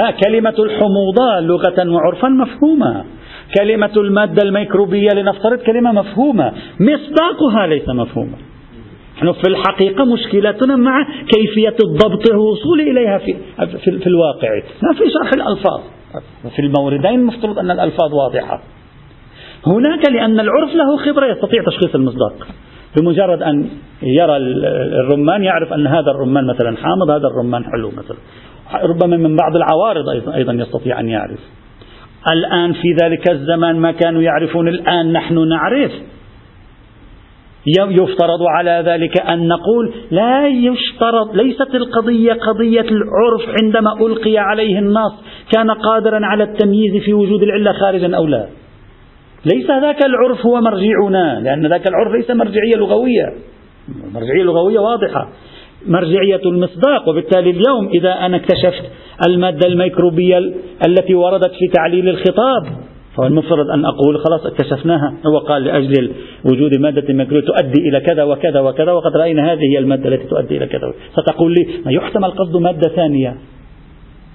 [0.00, 3.04] لا كلمة الحموضة لغة وعرفا مفهومة.
[3.60, 6.52] كلمة المادة الميكروبية لنفترض كلمة مفهومة.
[6.80, 8.36] مصداقها ليس مفهوما.
[9.16, 14.54] نحن في الحقيقة مشكلتنا مع كيفية الضبط الوصول إليها في, في, في الواقع.
[14.82, 15.80] لا في شرح الألفاظ.
[16.56, 18.62] في الموردين المفترض أن الألفاظ واضحة.
[19.66, 22.46] هناك لأن العرف له خبرة يستطيع تشخيص المصداق.
[22.96, 23.68] بمجرد أن
[24.02, 28.16] يرى الرمان يعرف أن هذا الرمان مثلا حامض هذا الرمان حلو مثلا.
[28.82, 31.38] ربما من بعض العوارض أيضا يستطيع أن يعرف.
[32.32, 35.92] الآن في ذلك الزمان ما كانوا يعرفون الآن نحن نعرف.
[37.66, 45.12] يفترض على ذلك أن نقول لا يشترط ليست القضية قضية العرف عندما ألقي عليه النص
[45.52, 48.46] كان قادرا على التمييز في وجود العلة خارجا أو لا.
[49.44, 53.34] ليس ذاك العرف هو مرجعنا لأن ذاك العرف ليس مرجعية لغوية.
[54.14, 55.28] مرجعية لغوية واضحة.
[55.86, 58.84] مرجعية المصداق وبالتالي اليوم إذا أنا اكتشفت
[59.28, 60.38] المادة الميكروبية
[60.88, 62.62] التي وردت في تعليل الخطاب
[63.16, 65.14] فالمفترض أن أقول خلاص اكتشفناها.
[65.26, 66.12] هو قال لأجل
[66.44, 70.56] وجود مادة ميكروبية تؤدي إلى كذا وكذا وكذا وقد رأينا هذه هي المادة التي تؤدي
[70.56, 73.36] إلى كذا ستقول لي ما يحتمل قصد مادة ثانية؟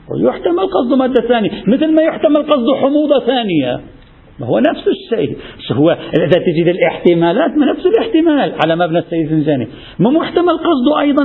[0.10, 1.50] ويحتمل قصد مادة ثانية.
[1.68, 3.82] مثل ما يحتمل قصد حموضة ثانية.
[4.40, 5.38] ما هو نفس الشيء.
[5.72, 8.54] هو إذا تجد الاحتمالات ما نفس الاحتمال.
[8.66, 9.68] على مبنى السيد الزنجاني.
[10.00, 11.24] ما محتمل قصده أيضا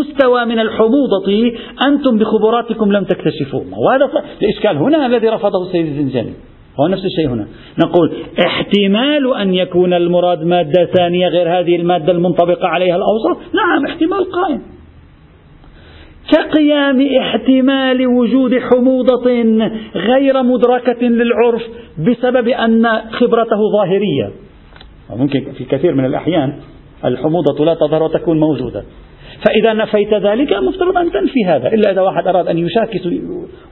[0.00, 1.52] مستوى من الحموضة؟
[1.86, 3.64] أنتم بخبراتكم لم تكتشفوه.
[3.78, 4.10] وهذا
[4.42, 6.32] الإشكال هنا الذي رفضه السيد الزنجاني.
[6.80, 7.46] هو نفس الشيء هنا.
[7.84, 8.12] نقول
[8.46, 14.62] احتمال أن يكون المراد مادة ثانية غير هذه المادة المنطبقة عليها الأوصاف؟ نعم احتمال قائم.
[16.32, 19.42] كقيام احتمال وجود حموضة
[19.94, 21.62] غير مدركة للعرف
[21.98, 24.30] بسبب أن خبرته ظاهرية.
[25.10, 26.52] ممكن في كثير من الأحيان
[27.04, 28.84] الحموضة لا تظهر وتكون موجودة.
[29.44, 33.06] فإذا نفيت ذلك المفترض أن تنفي هذا إلا إذا واحد أراد أن يشاكس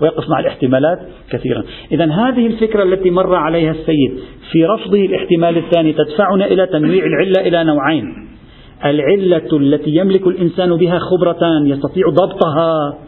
[0.01, 0.99] ويقف مع الاحتمالات
[1.31, 1.65] كثيرا.
[1.93, 4.19] إذا هذه الفكرة التي مر عليها السيد
[4.53, 8.05] في رفضه الاحتمال الثاني تدفعنا إلى تنويع العلة إلى نوعين.
[8.85, 12.99] العلة التي يملك الإنسان بها خبرة يستطيع ضبطها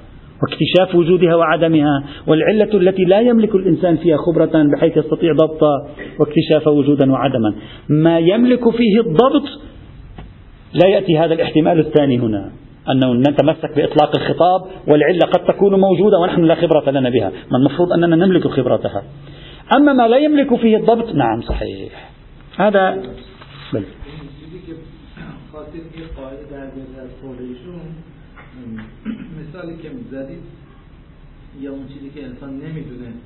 [0.43, 2.05] واكتشاف وجودها وعدمها.
[2.27, 5.89] والعلة التي لا يملك الإنسان فيها خبرة بحيث يستطيع ضبطها
[6.21, 7.55] واكتشاف وجودا وعدما.
[7.89, 9.72] ما يملك فيه الضبط
[10.75, 12.53] لا يأتي هذا الاحتمال الثاني هنا
[12.91, 17.93] أنه نتمسك بإطلاق الخطاب والعلة قد تكون موجودة ونحن لا خبرة لنا بها ما المفروض
[17.93, 19.03] أننا نملك خبرتها.
[19.77, 22.11] أما ما لا يملك فيه الضبط نعم صحيح.
[22.57, 23.03] هذا
[23.73, 23.85] بل.
[32.33, 33.23] لا نمیدونه.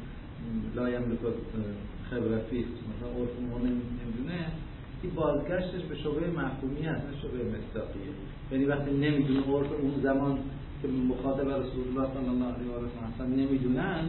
[5.03, 8.13] این بازگشتش به شبه مفهومی هست نه شبه مصداقیه
[8.53, 10.39] یعنی وقتی نمیدونه عرف اون زمان
[10.83, 14.01] که مخاطب رسول الله صلی الله علیه و آله أصلا نمیدونن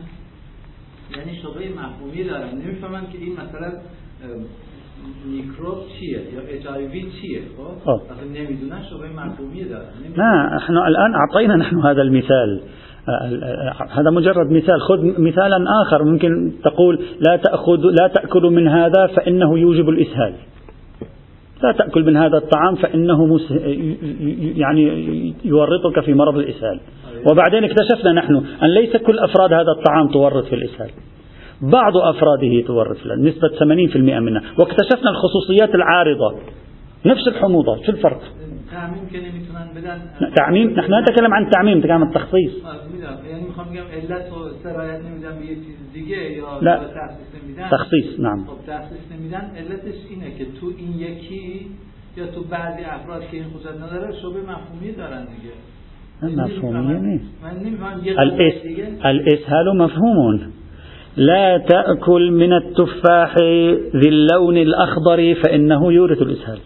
[1.18, 2.58] یعنی شبه مفهومی دارن.
[2.58, 3.72] نمیفهمن که این مثلا
[5.26, 6.64] میکروب چیه یا اچ
[7.22, 7.42] چیه
[7.86, 8.02] خب؟
[8.34, 9.90] نمیدونن شبه مفهومی دارن.
[10.18, 12.62] نه إحنا الان اعطينا نحن هذا المثال.
[13.90, 14.80] هذا مجرد مثال.
[14.80, 16.04] خذ مثالا آخر.
[16.04, 20.34] ممكن تقول لا تأخذ لا تأكل من هذا فإنه يوجب الإسهال.
[21.64, 23.40] لا تأكل من هذا الطعام فإنه
[24.58, 24.84] يعني
[25.46, 26.80] يورطك في مرض الإسهال.
[27.32, 30.90] وبعدين اكتشفنا نحن أن ليس كل أفراد هذا الطعام تورط في الإسهال.
[31.62, 34.42] بعض أفراده تورط نسبة 80% منها.
[34.60, 36.36] واكتشفنا الخصوصيات العارضة.
[37.06, 38.22] نفس الحموضة شو الفرق؟
[38.72, 40.00] تعميم که نمیتونن بدن
[40.36, 42.52] تعمیم نحن نتكلم عن تعمیم نتكلم عن التخصيص.
[45.66, 46.80] چیز دیگه یا لا
[47.72, 48.46] تخصیص نعم.
[52.18, 55.54] یا تو بعضی افراد که این خصوصیت نداره شبه مفهومی دارن دیگه.
[56.24, 57.22] مفهومية
[59.06, 60.40] الإسهال مفهوم
[61.18, 63.36] لا تأكل من التفاح
[63.96, 66.60] ذي اللون الأخضر فإنه يورث الإسهال.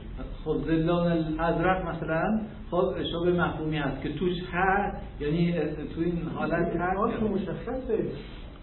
[0.45, 5.53] خب اللون الأزرق مثلا خب شبه مفهومی هست که توش هست یعنی
[5.95, 7.23] تو این حالت هست.
[7.23, 7.97] مشخصه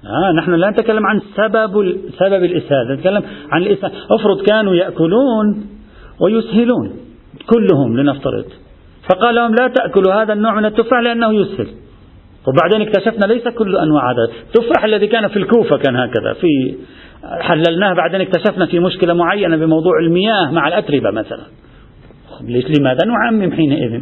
[0.05, 3.93] آه نحن لا نتكلم عن سبب سبب الإسهال نتكلم عن الإسهال.
[4.11, 5.67] افرض كانوا يأكلون
[6.21, 6.97] ويسهلون
[7.47, 8.45] كلهم لنفترض.
[9.11, 11.69] فقال لهم لا تأكلوا هذا النوع من التفاح لأنه يسهل.
[12.47, 14.33] وبعدين اكتشفنا ليس كل أنواع هذا.
[14.47, 16.77] التفاح الذي كان في الكوفة كان هكذا في
[17.41, 21.43] حللناه بعدين اكتشفنا في مشكلة معينة بموضوع المياه مع الأتربة مثلا.
[22.43, 24.01] لماذا نعمم حينئذ؟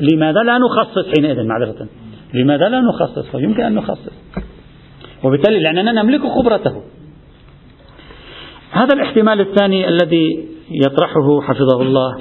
[0.00, 1.86] لماذا لا نخصص حينئذ معذرة؟
[2.34, 4.12] لماذا لا نخصص؟ يمكن أن نخصص.
[5.24, 6.82] وبالتالي لأننا نملك خبرته.
[8.70, 12.16] هذا الاحتمال الثاني الذي يطرحه حفظه الله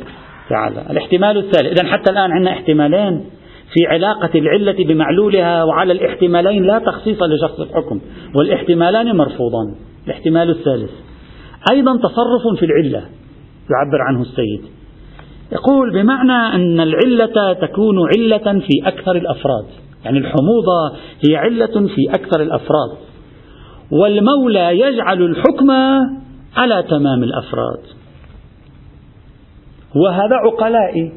[0.50, 0.86] تعالى.
[0.89, 1.80] الاحتمال الثالث.
[1.80, 3.26] إذا حتى الآن عندنا احتمالين
[3.74, 8.02] في علاقة العلة بمعلولها وعلى الاحتمالين لا تخصيص لشخص الحكم.
[8.36, 9.76] والاحتمالان مرفوضان.
[10.06, 10.91] الاحتمال الثالث.
[11.72, 13.06] أيضا تصرف في العلة.
[13.70, 14.62] يعبر عنه السيد.
[15.52, 19.66] يقول بمعنى أن العلة تكون علة في أكثر الأفراد.
[20.06, 22.90] يعني الحموضة هي علة في أكثر الأفراد.
[23.92, 25.72] والمولى يجعل الحكم
[26.58, 27.80] على تمام الأفراد.
[29.96, 31.12] وهذا عقلائي.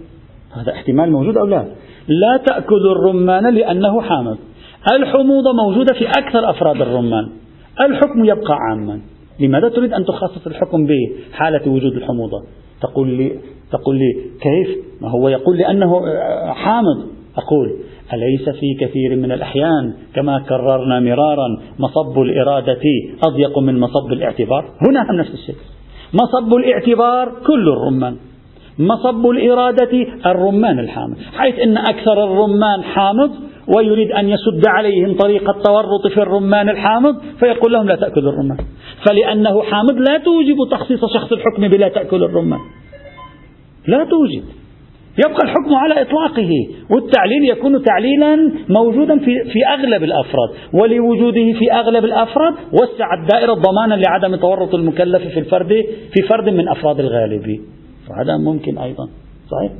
[0.52, 1.64] هذا احتمال موجود أو لا؟
[2.08, 4.38] لا تأكل الرمان لأنه حامض.
[4.92, 7.28] الحموضة موجودة في أكثر أفراد الرمان.
[7.80, 9.00] الحكم يبقى عاما.
[9.40, 12.42] لماذا تريد أن تخصص الحكم بحالة وجود الحموضة؟
[12.82, 13.38] تقول لي
[13.72, 16.02] تقول لي كيف؟ ما هو يقول لأنه
[16.52, 16.98] حامض.
[17.36, 17.76] أقول
[18.12, 22.80] أليس في كثير من الأحيان كما كررنا مرارا مصب الإرادة
[23.26, 25.54] أضيق من مصب الاعتبار؟ هنا هم نفس الشيء.
[26.14, 28.16] مصب الاعتبار كل الرمان.
[28.78, 31.16] مصب الإرادة الرمان الحامض.
[31.36, 33.30] حيث أن أكثر الرمان حامض
[33.76, 38.58] ويريد أن يسد عليهم طريق التورط في الرمان الحامض فيقول لهم لا تأكلوا الرمان.
[39.08, 42.58] فلأنه حامض لا توجب تخصيص شخص الحكم بلا تأكل الرمان.
[43.86, 44.44] لا توجد.
[45.26, 46.50] يبقى الحكم على إطلاقه
[46.90, 53.94] والتعليل يكون تعليلا موجودا في, في أغلب الأفراد ولوجوده في أغلب الأفراد وسع الدائرة ضمانا
[53.94, 55.68] لعدم تورط المكلف في الفرد
[56.14, 57.60] في فرد من أفراد الغالب.
[58.10, 59.08] وهذا ممكن أيضا.
[59.50, 59.72] صحيح؟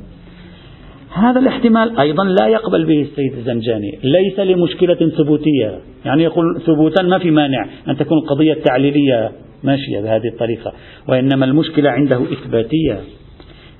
[1.13, 5.79] هذا الاحتمال أيضا لا يقبل به السيد الزنجاني ليس لمشكلة ثبوتية.
[6.05, 9.31] يعني يقول ثبوتا ما في مانع أن تكون القضية التعليلية
[9.63, 10.73] ماشية بهذه الطريقة
[11.07, 12.99] وإنما المشكلة عنده إثباتية.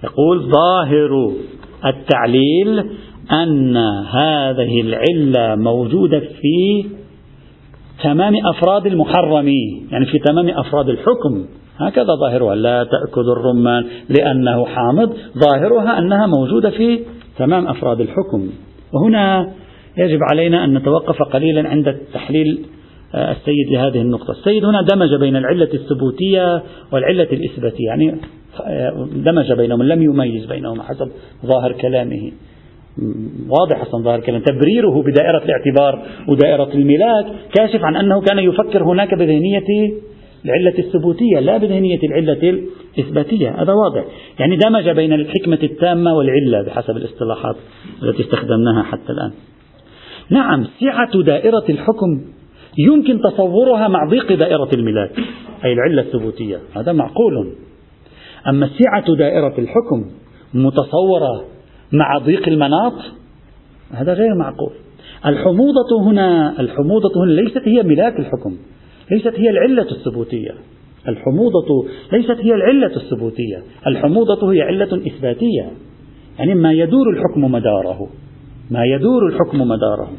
[0.04, 1.34] يقول ظاهر
[1.86, 2.80] التعليل
[3.32, 3.78] أن
[4.14, 6.86] هذه العلة موجودة في
[8.04, 9.48] تمام أفراد المحرم
[9.92, 11.46] يعني في تمام أفراد الحكم.
[11.78, 12.56] هكذا ظاهرها.
[12.56, 15.14] لا تأكل الرمان لأنه حامض.
[15.38, 17.00] ظاهرها أنها موجودة في
[17.38, 18.50] تمام أفراد الحكم.
[18.94, 19.52] وهنا
[19.98, 22.66] يجب علينا أن نتوقف قليلا عند تحليل
[23.16, 24.32] آه، السيد لهذه النقطة.
[24.32, 27.86] السيد هنا دمج بين العلة الثبوتية والعلة الإثباتية.
[27.86, 28.16] يعني
[29.14, 31.12] دمج بينهم لم يميز بينهما حسب
[31.46, 32.32] ظاهر كلامه.
[33.50, 39.14] واضح أصلا ظاهر كلام تبريره بدائرة الاعتبار ودائرة الملاك كاشف عن أنه كان يفكر هناك
[39.14, 39.92] بذهنية
[40.46, 42.64] العلة الثبوتية لا بذهنية العلة
[42.98, 43.50] الإثباتية.
[43.50, 44.06] هذا واضح.
[44.40, 47.56] يعني دمج بين الحكمة التامة والعلة بحسب الاصطلاحات
[48.04, 49.32] التي استخدمناها حتى الآن.
[50.30, 52.22] نعم سعة دائرة الحكم
[52.78, 55.12] يمكن تصورها مع ضيق دائرة الملاك
[55.66, 56.58] أي العلة الثبوتية.
[56.76, 57.56] هذا معقول.
[58.48, 60.06] أما سعة دائرة الحكم
[60.54, 61.46] متصورة
[61.92, 62.94] مع ضيق المناط
[63.92, 64.72] هذا غير معقول.
[65.26, 68.58] الحموضة هنا الحموضة هنا ليست هي ملاك الحكم
[69.12, 70.52] ليست هي العلة الثبوتية.
[71.08, 75.72] الحموضة ليست هي العلة الثبوتية الحموضة هي علة إثباتية.
[76.40, 78.10] يعني ما يدور الحكم مداره
[78.72, 80.10] ما يدور الحكم مداره.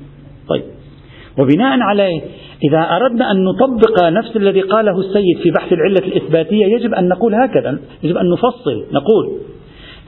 [0.48, 0.79] طيب.
[1.38, 2.20] وبناء عليه
[2.68, 7.34] إذا أردنا أن نطبق نفس الذي قاله السيد في بحث العلة الإثباتية يجب أن نقول
[7.34, 9.40] هكذا يجب أن نفصل نقول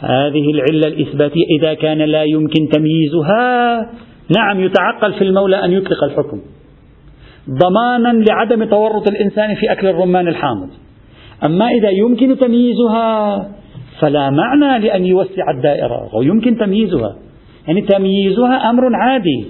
[0.00, 3.76] هذه العلة الإثباتية إذا كان لا يمكن تمييزها
[4.36, 6.40] نعم يتعقل في المولى أن يطلق الحكم.
[7.50, 10.68] ضمانا لعدم تورط الإنسان في أكل الرمان الحامض.
[11.44, 13.48] أما إذا يمكن تمييزها
[14.00, 17.16] فلا معنى لأن يوسع الدائرة ويمكن تمييزها.
[17.68, 19.46] يعني تمييزها أمر عادي.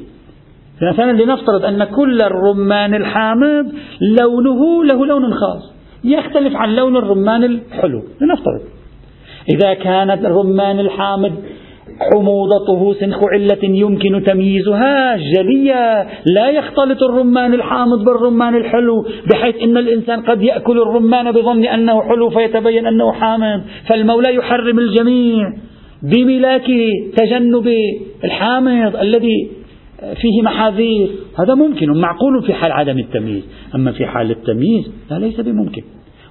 [0.91, 3.73] مثلا لنفترض أن كل الرمان الحامض
[4.21, 5.73] لونه له لون خاص
[6.05, 8.61] يختلف عن لون الرمان الحلو لنفترض.
[9.55, 11.33] إذا كان الرمان الحامض
[12.01, 20.21] حموضته سنخ علة يمكن تمييزها جلية لا يختلط الرمان الحامض بالرمان الحلو بحيث أن الإنسان
[20.21, 25.53] قد يأكل الرمان بظن أنه حلو فيتبين أنه حامض فالمولى يحرم الجميع
[26.03, 26.67] بملاك
[27.17, 27.69] تجنب
[28.25, 29.62] الحامض الذي
[30.21, 31.09] فيه محاذير.
[31.39, 33.45] هذا ممكن معقول في حال عدم التمييز.
[33.75, 35.83] أما في حال التمييز لا ليس بممكن.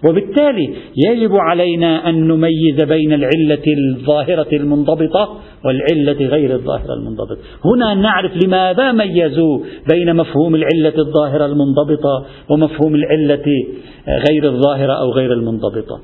[0.05, 0.69] وبالتالي
[1.07, 7.37] يجب علينا أن نميز بين العلة الظاهرة المنضبطة والعلة غير الظاهرة المنضبطة.
[7.65, 9.59] هنا نعرف لماذا ميزوا
[9.93, 13.45] بين مفهوم العلة الظاهرة المنضبطة ومفهوم العلة
[14.29, 15.99] غير الظاهرة أو غير المنضبطة.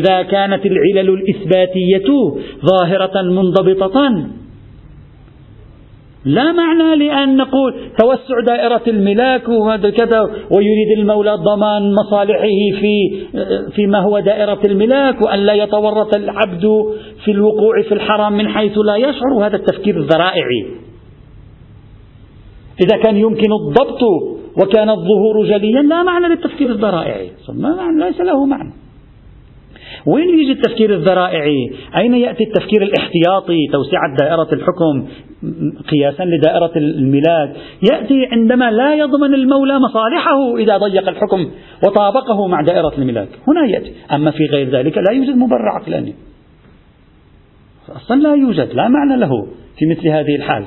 [0.00, 2.34] إذا كانت العلل الإثباتية
[2.66, 4.26] ظاهرة منضبطة
[6.24, 9.48] لا معنى لأن نقول توسع دائرة الملاك
[9.90, 12.48] كذا ويريد المولى ضمان مصالحه
[12.80, 13.26] في
[13.74, 16.66] فيما هو دائرة الملاك وأن لا يتورط العبد
[17.24, 19.32] في الوقوع في الحرام من حيث لا يشعر.
[19.32, 20.66] وهذا التفكير الذرائعي
[22.80, 24.02] إذا كان يمكن الضبط
[24.62, 28.72] وكان الظهور جليا لا معنى للتفكير الذرائعي ما معنى ليس له معنى.
[30.06, 35.08] وين يجي التفكير الذرائعي؟ أين يأتي التفكير الاحتياطي؟ توسعة دائرة الحكم
[35.90, 37.56] قياسا لدائرة الملاك
[37.92, 41.50] يأتي عندما لا يضمن المولى مصالحه إذا ضيق الحكم
[41.86, 43.92] وطابقه مع دائرة الملاك هنا يأتي.
[44.12, 46.14] أما في غير ذلك لا يوجد مبرر عقلاني
[47.96, 49.30] أصلا لا يوجد لا معنى له
[49.78, 50.64] في مثل هذه الحال.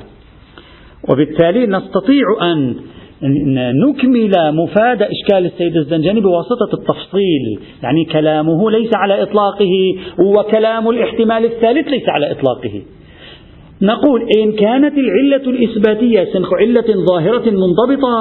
[1.10, 2.76] وبالتالي نستطيع أن
[3.22, 7.60] نكمل مفاد إشكال السيد الزنجاني بواسطة التفصيل.
[7.82, 12.82] يعني كلامه ليس على إطلاقه وكلام الاحتمال الثالث ليس على إطلاقه.
[13.82, 18.16] نقول إن كانت العلة الإثباتية سنخ علة ظاهرة منضبطة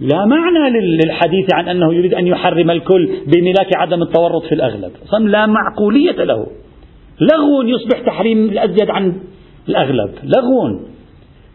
[0.00, 4.92] لا معنى للحديث عن أنه يريد أن يحرم الكل بملاك عدم التورط في الأغلب.
[5.20, 6.46] لا معقولية له.
[7.20, 9.14] لغو يصبح تحريم الأزيد عن
[9.68, 10.10] الأغلب.
[10.24, 10.80] لغو.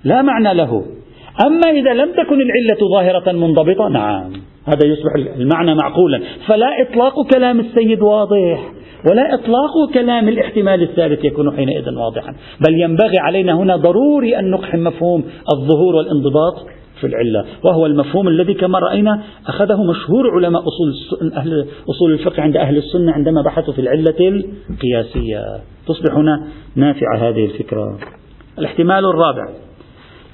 [0.04, 0.95] لا معنى له.
[1.42, 4.32] أما إذا لم تكن العلة ظاهرة منضبطة نعم
[4.66, 6.22] هذا يصبح المعنى معقولا.
[6.48, 8.72] فلا إطلاق كلام السيد واضح
[9.10, 12.36] ولا إطلاق كلام الاحتمال الثالث يكون حينئذ واضحا.
[12.68, 16.54] بل ينبغي علينا هنا ضروري أن نقحم مفهوم الظهور والانضباط
[17.02, 20.94] في العلة وهو المفهوم الذي كما رأينا أخذه مشهور علماء أصول,
[21.38, 25.42] أهل أصول الفقه عند أهل السنة عندما بحثوا في العلة القياسية.
[25.88, 27.98] تصبح هنا نافعة هذه الفكرة.
[28.60, 29.65] الاحتمال الرابع.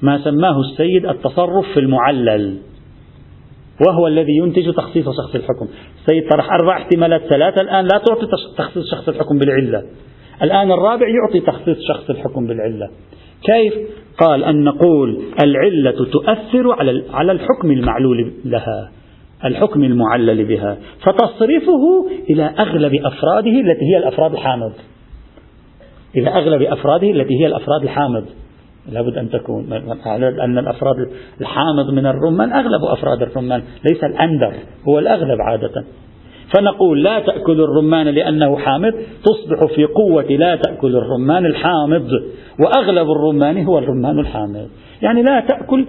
[0.02, 2.58] ما سماه السيد التصرف في المعلل
[3.86, 5.68] وهو الذي ينتج تخصيص شخص الحكم.
[6.00, 8.26] السيد طرح أربع احتمالات ثلاثة الآن لا تعطي
[8.58, 9.82] تخصيص شخص الحكم بالعلة.
[10.42, 12.88] الآن الرابع يعطي تخصيص شخص الحكم بالعلة.
[13.42, 13.74] كيف؟
[14.18, 18.90] قال أن نقول العلة تؤثر على على الحكم المعلول لها
[19.44, 24.72] الحكم المعلل بها فتصرفه إلى أغلب أفراده التي هي الأفراد الحامض
[26.16, 28.24] إلى أغلب أفراده التي هي الأفراد الحامض
[28.90, 29.72] لابد أن تكون.
[30.44, 30.96] أن الأفراد
[31.40, 34.52] الحامض من الرمان أغلب أفراد الرمان ليس الأندر
[34.88, 35.84] هو الأغلب عادة.
[36.54, 38.92] فنقول لا تأكل الرمان لأنه حامض
[39.24, 42.08] تصبح في قوة لا تأكل الرمان الحامض.
[42.60, 44.68] وأغلب الرمان هو الرمان الحامض.
[45.02, 45.86] يعني لا تأكل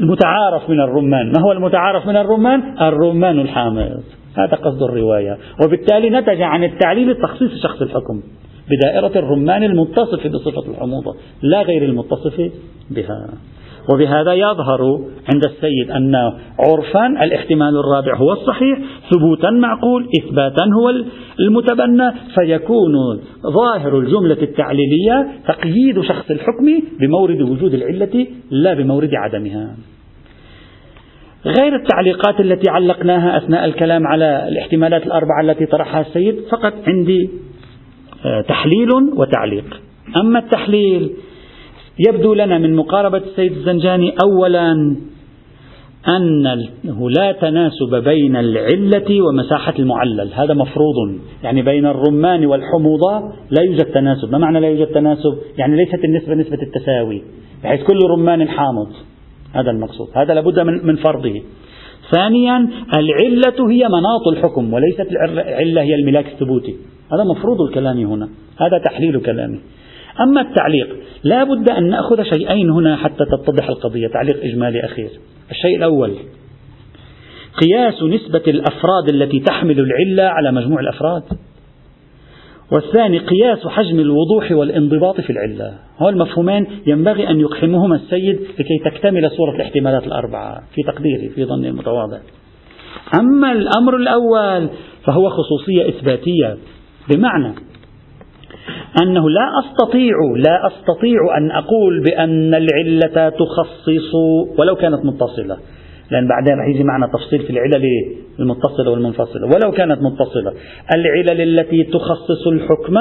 [0.00, 1.32] المتعارف من الرمان.
[1.36, 4.02] ما هو المتعارف من الرمان؟ الرمان الحامض.
[4.38, 5.38] هذا قصد الرواية.
[5.64, 8.22] وبالتالي نتج عن التعليل تخصيص شخص الحكم.
[8.70, 12.50] بدائرة الرمان المتصف بصفة الحموضة لا غير المتصف
[12.90, 13.28] بها.
[13.92, 15.00] وبهذا يظهر
[15.32, 16.14] عند السيد أن
[16.58, 18.78] عرفا الاحتمال الرابع هو الصحيح
[19.10, 20.90] ثبوتا معقول إثباتا هو
[21.40, 22.92] المتبنى فيكون
[23.42, 29.76] ظاهر الجملة التعليلية تقييد شخص الحكم بمورد وجود العلة لا بمورد عدمها.
[31.46, 37.30] غير التعليقات التي علقناها أثناء الكلام على الاحتمالات الأربعة التي طرحها السيد فقط عندي
[38.48, 39.80] تحليل وتعليق.
[40.16, 41.10] أما التحليل
[42.08, 44.96] يبدو لنا من مقاربة السيد الزنجاني أولا
[46.08, 50.30] أنه لا تناسب بين العلة ومساحة المعلل.
[50.34, 51.18] هذا مفروض.
[51.42, 54.32] يعني بين الرمان والحموضة لا يوجد تناسب.
[54.32, 57.22] ما معنى لا يوجد تناسب؟ يعني ليست النسبة نسبة التساوي
[57.64, 58.88] بحيث كل رمان حامض
[59.52, 60.08] هذا المقصود.
[60.14, 61.42] هذا لابد من, من فرضه.
[62.16, 66.76] ثانيا العلة هي مناط الحكم وليست العلة هي الملاك الثبوتي.
[67.12, 68.28] هذا مفروض الكلام هنا.
[68.60, 69.60] هذا تحليل كلامي.
[70.20, 74.08] أما التعليق لا بد أن نأخذ شيئين هنا حتى تتضح القضية.
[74.08, 75.10] تعليق إجمالي أخير.
[75.50, 76.14] الشيء الأول
[77.62, 81.22] قياس نسبة الأفراد التي تحمل العلة على مجموع الأفراد.
[82.72, 85.78] والثاني قياس حجم الوضوح والانضباط في العلة.
[85.98, 91.68] هو المفهومين ينبغي أن يقحمهما السيد لكي تكتمل صورة الاحتمالات الأربعة في تقديري في ظني
[91.68, 92.18] المتواضع.
[93.20, 94.68] أما الأمر الأول
[95.04, 96.56] فهو خصوصية إثباتية.
[97.10, 97.54] بمعنى
[99.02, 104.14] أنه لا أستطيع لا أستطيع أن أقول بأن العلة تخصص
[104.58, 105.56] ولو كانت متصلة.
[106.10, 107.84] لأن بعدين رح يجي معنا تفصيل في العلل
[108.38, 109.46] المتصلة والمنفصلة.
[109.46, 110.52] ولو كانت متصلة.
[110.94, 112.94] العلل التي تخصص الحكم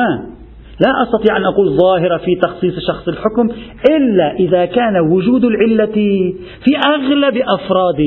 [0.85, 3.49] لا أستطيع أن أقول ظاهرة في تخصيص شخص الحكم
[3.91, 5.93] إلا إذا كان وجود العلة
[6.63, 7.99] في أغلب أفراد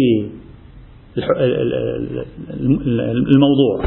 [3.35, 3.85] الموضوع.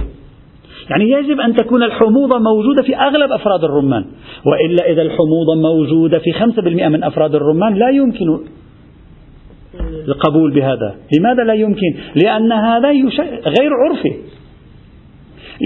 [0.90, 4.06] يعني يجب أن تكون الحموضة موجودة في أغلب أفراد الرمان.
[4.46, 8.40] وإلا إذا الحموضة موجودة في 5% من أفراد الرمان لا يمكن
[10.08, 10.96] القبول بهذا.
[11.18, 12.90] لماذا لا يمكن؟ لأن هذا
[13.60, 14.16] غير عرفي.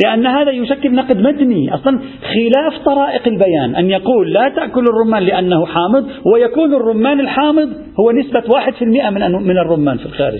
[0.03, 1.74] لأن هذا يشكل نقد مدني.
[1.74, 8.11] أصلا خلاف طرائق البيان أن يقول لا تأكل الرمان لأنه حامض ويكون الرمان الحامض هو
[8.11, 10.39] نسبة واحد في المئة من, من الرمان في الخارج.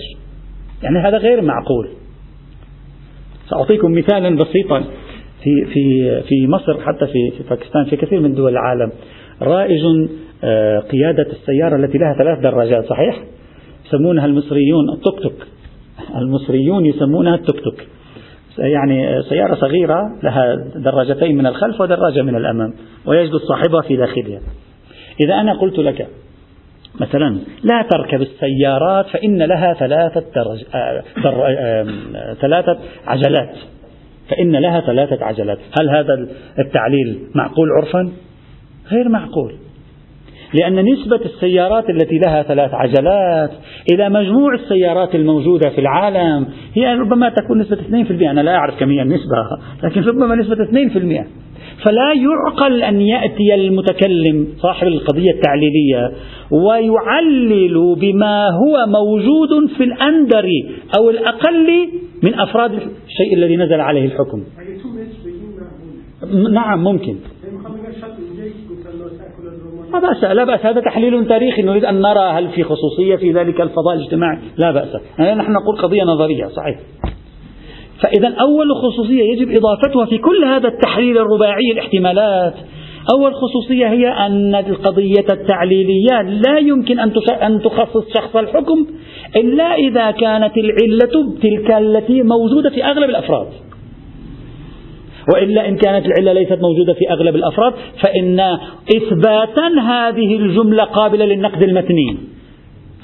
[0.82, 1.88] يعني هذا غير معقول.
[3.50, 4.84] سأعطيكم مثالا بسيطا
[5.42, 8.92] في في في مصر حتى في في باكستان في كثير من دول العالم.
[9.42, 9.80] رائج
[10.44, 13.22] آه، قيادة السيارة التي لها ثلاث دراجات صحيح؟
[13.86, 15.46] يسمونها المصريون التوك توك.
[16.16, 17.74] المصريون يسمونها التوك توك.
[18.58, 22.72] يعني سيارة صغيرة لها دراجتين من الخلف ودراجة من الأمام
[23.06, 24.40] ويجلس صاحبها في داخلها.
[25.20, 26.08] إذا أنا قلت لك
[27.00, 30.64] مثلا لا تركب السيارات فإن لها ثلاثة درج...
[30.74, 31.44] آه، در...
[31.46, 33.56] آه، ثلاثة عجلات.
[34.30, 35.58] فإن لها ثلاثة عجلات.
[35.80, 36.28] هل هذا
[36.58, 38.12] التعليل معقول عرفا؟
[38.90, 39.54] غير معقول.
[40.54, 43.50] لأن نسبة السيارات التي لها ثلاث عجلات
[43.92, 48.90] إلى مجموع السيارات الموجودة في العالم هي ربما تكون نسبة 2% أنا لا أعرف كم
[48.90, 49.36] هي النسبة
[49.82, 51.26] لكن ربما نسبة 2%
[51.84, 56.12] فلا يعقل أن يأتي المتكلم صاحب القضية التعليلية
[56.50, 60.48] ويعلل بما هو موجود في الأندر
[60.98, 61.88] أو الأقل
[62.22, 62.72] من أفراد
[63.08, 64.44] الشيء الذي نزل عليه الحكم.
[66.52, 67.16] نعم ممكن.
[69.92, 70.66] لا بأس لا بأس.
[70.66, 71.62] هذا تحليل تاريخي.
[71.62, 74.38] نريد أن نرى هل في خصوصية في ذلك الفضاء الاجتماعي.
[74.56, 74.88] لا بأس.
[75.18, 76.78] يعني نحن نقول قضية نظرية صحيح.
[78.02, 82.54] فإذا أول خصوصية يجب إضافتها في كل هذا التحليل الرباعي الاحتمالات.
[83.14, 86.98] أول خصوصية هي أن القضية التعليلية لا يمكن
[87.42, 88.86] أن تخصص شخص الحكم
[89.36, 93.48] إلا إذا كانت العلة تلك التي موجودة في أغلب الأفراد.
[95.34, 98.40] وإلا إن كانت العلة ليست موجودة في أغلب الأفراد فإن
[98.96, 102.16] إثباتا هذه الجملة قابلة للنقد المتني.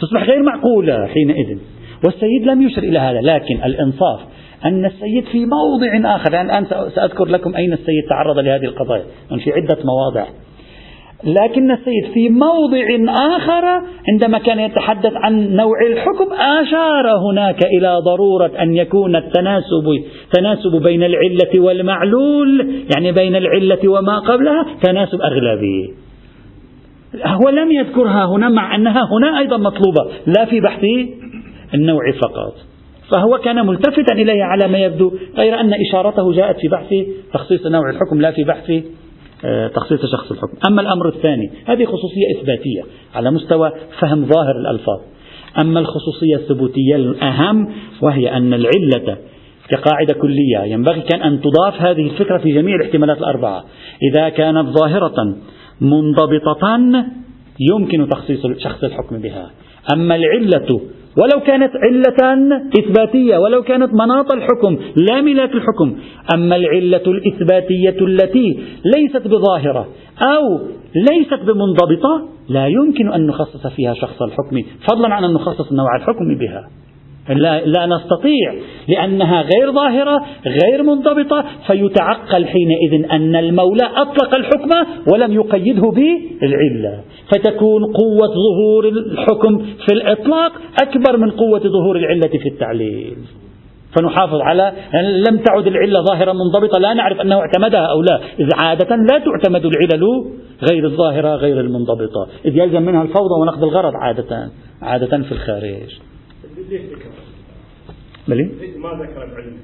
[0.00, 1.58] تصبح غير معقولة حينئذ.
[2.04, 4.20] والسيد لم يشر إلى هذا لكن الإنصاف
[4.66, 9.04] أن السيد في موضع آخر الآن سأذكر لكم أين السيد تعرض لهذه القضايا
[9.44, 10.26] في عدة مواضع.
[11.24, 18.52] لكن السيد في موضع آخر عندما كان يتحدث عن نوع الحكم أشار هناك إلى ضرورة
[18.62, 25.94] أن يكون التناسب تناسب بين العلة والمعلول يعني بين العلة وما قبلها تناسب أغلبي
[27.24, 30.84] هو لم يذكرها هنا مع أنها هنا أيضا مطلوبة لا في بحث
[31.74, 32.75] النوع فقط.
[33.10, 36.94] فهو كان ملتفتا إليها على ما يبدو غير أن إشارته جاءت في بحث
[37.32, 38.72] تخصيص نوع الحكم لا في بحث
[39.44, 40.58] آه، تخصيص شخص الحكم.
[40.70, 42.82] أما الأمر الثاني هذه خصوصية إثباتية
[43.14, 45.00] على مستوى فهم ظاهر الألفاظ.
[45.58, 47.68] أما الخصوصية الثبوتية الأهم
[48.02, 49.18] وهي أن العلة
[49.68, 53.64] كقاعدة كلية ينبغي كان أن تضاف هذه الفكرة في جميع الاحتمالات الأربعة.
[54.12, 55.36] إذا كانت ظاهرة
[55.80, 56.78] منضبطة
[57.72, 59.50] يمكن تخصيص شخص الحكم بها.
[59.94, 60.80] أما العلة
[61.16, 65.96] ولو كانت علة إثباتية ولو كانت مناط الحكم لا ملاك الحكم.
[66.34, 68.58] أما العلة الإثباتية التي
[68.96, 69.88] ليست بظاهرة
[70.20, 70.60] أو
[71.10, 76.38] ليست بمنضبطة لا يمكن أن نخصص فيها شخص الحكم فضلا عن أن نخصص نوع الحكم
[76.38, 76.68] بها.
[77.28, 78.54] لا, لا نستطيع
[78.88, 84.70] لأنها غير ظاهرة غير منضبطة فيتعقل حينئذ أن المولى أطلق الحكم
[85.12, 87.00] ولم يقيده بالعلة.
[87.34, 90.52] فتكون قوة ظهور الحكم في الإطلاق
[90.82, 93.16] أكبر من قوة ظهور العلة في التعليل.
[93.96, 94.72] فنحافظ على
[95.30, 98.20] لم تعد العلة ظاهرة منضبطة لا نعرف أنه اعتمدها أو لا.
[98.40, 100.24] إذ عادة لا تعتمد العلل
[100.70, 102.28] غير الظاهرة غير المنضبطة.
[102.44, 104.50] إذ يلزم منها الفوضى ونقض الغرض عادة
[104.82, 106.00] عادة في الخارج؟
[108.28, 108.44] بلي؟
[108.78, 109.56] ما ذكر العلم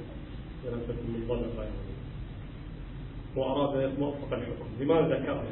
[3.36, 4.66] وأراد موفق الحكم.
[4.80, 5.42] لماذا ذكرها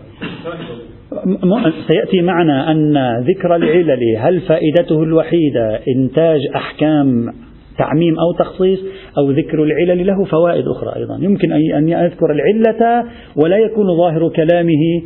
[1.88, 4.16] سيأتي معنا أن ذكر العلل.
[4.18, 7.32] هل فائدته الوحيدة إنتاج أحكام
[7.78, 8.80] تعميم أو تخصيص
[9.18, 13.04] أو ذكر العلل له فوائد أخرى أيضا؟ يمكن أن يذكر العلة
[13.36, 15.02] ولا يكون ظاهر كلامه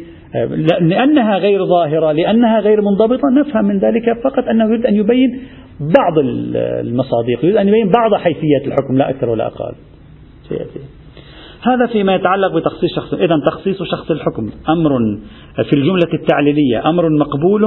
[0.81, 5.41] لأنها غير ظاهرة لأنها غير منضبطة نفهم من ذلك فقط أنه يريد أن يبين
[5.81, 6.19] بعض
[6.59, 9.75] المصادق يريد أن يبين بعض حيثيات الحكم لا أكثر ولا أقل.
[10.49, 10.81] سيأتي.
[11.63, 13.15] هذا فيما يتعلق بتخصيص شخص.
[13.15, 15.19] إذا تخصيص شخص الحكم أمر
[15.65, 17.63] في الجملة التعليلية أمر مقبول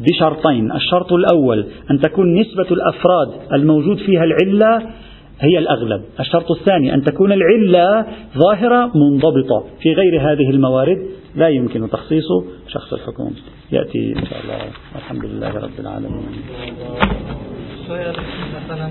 [0.00, 0.72] بشرطين.
[0.72, 4.82] الشرط الأول أن تكون نسبة الأفراد الموجود فيها العلة
[5.40, 6.04] هي الأغلب.
[6.20, 8.06] الشرط الثاني أن تكون العلة
[8.38, 9.64] ظاهرة منضبطة.
[9.80, 12.24] في غير هذه الموارد لا يمكن تخصيص
[12.68, 13.30] شخص الحكم
[13.72, 14.58] يأتي إن شاء الله.
[14.96, 16.26] الحمد لله رب العالمين.
[18.66, 18.90] مثلا